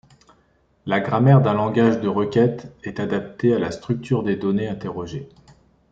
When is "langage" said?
1.53-2.01